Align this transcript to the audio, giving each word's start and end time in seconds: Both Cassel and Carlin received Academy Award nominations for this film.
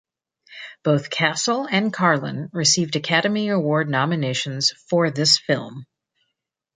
Both 0.83 1.11
Cassel 1.11 1.67
and 1.69 1.93
Carlin 1.93 2.49
received 2.53 2.95
Academy 2.95 3.49
Award 3.49 3.87
nominations 3.87 4.71
for 4.71 5.11
this 5.11 5.37
film. 5.37 5.85